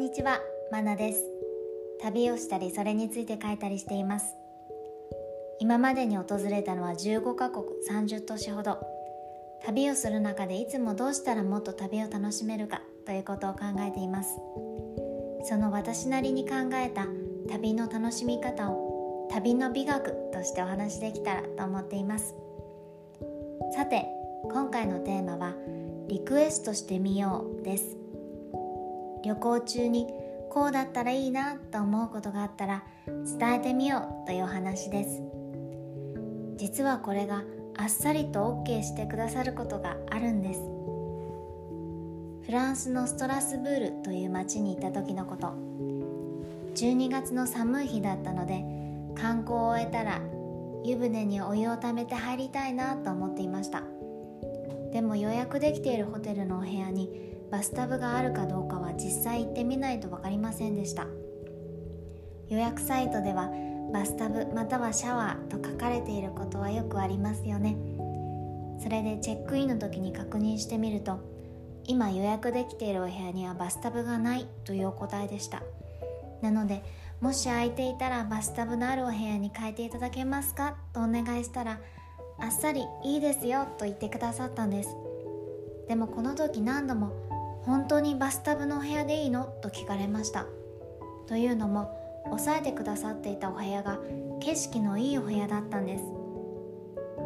[0.00, 0.40] んにちは、
[0.72, 1.22] まなです。
[2.00, 4.34] 旅をしたりそれについて書いたりしています。
[5.58, 8.78] 今までに訪れたのは15カ国30都市ほど。
[9.62, 14.36] 旅をする中でいつもどうしたらもっと旅を楽しめるかということを考えています。
[15.44, 17.06] その私なりに考えた
[17.50, 22.34] 旅の楽しみ方を旅の美学としてお話しできたらと思っています。
[23.76, 24.06] さて
[24.50, 25.54] 今回のテーマは
[26.08, 28.00] リクエストしてみようです。
[29.24, 30.06] 旅行中に
[30.50, 35.22] こうだったらいいなと思うことがあったら伝えてみようというお話です。
[36.56, 37.44] 実はこれが
[37.76, 40.60] あっさりと OK してくださることがあるんです。
[42.46, 45.54] フランスのストラスブールという町に行った時のこと。
[46.74, 48.64] 12月の寒い日だったので
[49.14, 50.20] 観光を終えたら
[50.84, 53.82] 湯船にお湯をためて入りたいなと思っていました。
[54.92, 61.06] でも予約できているホテルのお部屋にバスタブがあるかどうかは実際行ってみないと分かりませんでした。
[62.48, 63.50] 予約サイトでは
[63.92, 67.76] バスタブまたはシャワーと書かれていることはよくありますよね。
[68.82, 71.20] それでチェックインの時に確認してみると
[71.84, 75.62] 今予約できているお部屋にはバスタブがないというお答えでした。
[76.40, 76.82] なので
[77.20, 81.80] もし空いていたらバスタブのあるお部屋に変えていただけますかとお願いしたら
[82.38, 84.96] あっさりいいですよと言ってくださったんです。
[85.88, 87.12] でもこの時何度も
[87.64, 89.44] 本当にバスタブのお部屋でいいの？
[89.44, 90.46] と聞かれました。
[91.26, 93.98] というのも抑えてくださっていたお部屋が
[94.40, 96.04] 景色のいいお部屋だったんです。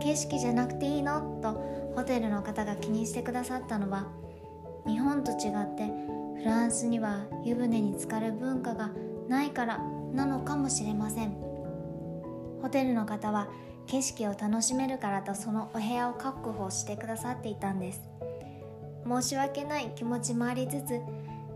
[0.01, 1.41] 景色じゃなくていいの？
[1.43, 4.09] とホテルの方が気にしてくださったのは
[4.87, 5.87] 日本と違って
[6.43, 8.91] フランスには湯船に浸かる文化が
[9.29, 9.79] ないから
[10.13, 11.31] なのかもしれません。
[12.61, 13.49] ホテルの方は
[13.87, 18.01] 景色を楽しめるからとそのお部屋を確保してくださっていたんです。
[19.07, 21.01] 申し訳ない気持ちもありつつ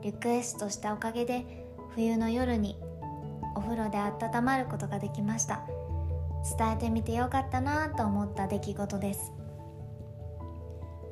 [0.02, 1.44] リクエストしたおかげで
[1.94, 2.76] 冬の夜に
[3.56, 5.62] お風呂で温まることができました。
[6.56, 9.32] 伝えてみてよかったなと思った出来事です。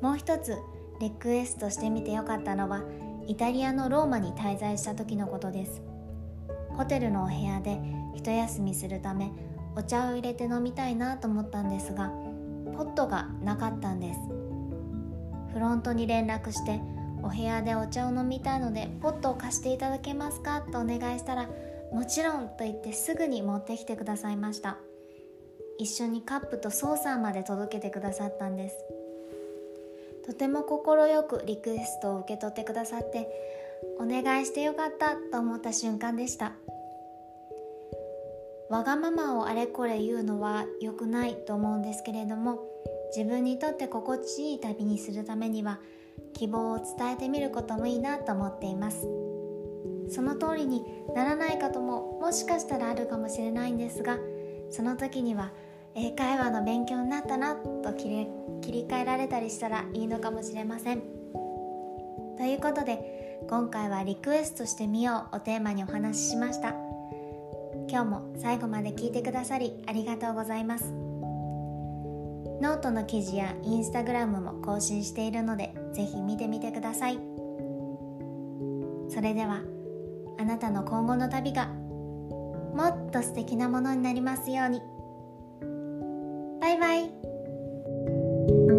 [0.01, 0.55] もう一つ
[1.01, 2.83] リクエストしてみてよかったのは
[3.27, 5.81] イタリアのローマに滞在した時のことです。
[6.69, 7.79] ホテルのお部屋で
[8.15, 9.31] 一休みするため
[9.75, 12.09] お茶を入れて飲みたいなと思ったんですが
[12.75, 14.36] ポットがなかったんです。
[15.57, 16.79] フロントに連絡して
[17.23, 20.61] お部屋でお茶を飲みたいのでポットを貸していただけますか？
[20.61, 21.49] とお願いしたら
[21.91, 24.77] もちろんと言ってすぐに持ってきてくださいました。
[25.79, 28.77] 一緒にカップとソーサーまで届けてくださったんです。
[30.27, 33.27] とても快くリクエストを受け取ってくださって
[33.99, 36.51] お願いしてよかったと思った瞬間でした。
[38.69, 42.59] わがままをあれこれ言うのは良くないと思うんですけれども
[43.15, 45.79] 自分にとって心地いい旅にするためには
[46.33, 49.07] 希望を伝えてみることもいいなと思っています。
[50.09, 50.83] その通りに
[51.15, 54.17] ならないことももしかしたらあるかもしれないんですが
[54.69, 55.51] その時には
[55.95, 58.27] 英会話の勉強になったなと切り
[58.61, 61.01] 切り替えられたりしたらいいのかもしれません。
[62.37, 66.75] ということで今回はリクエストしてみようをテーマにお話ししました。
[67.89, 71.16] 今日も最後まで聞いてくださりありがとうございます。
[72.61, 77.19] ノートの記事やインスタグラムも更新しているのでぜひ見てみてください。
[79.09, 79.61] それでは
[80.39, 84.81] あなたの今後の旅がもっと素敵なものになりますように。
[86.61, 88.76] バイバイ。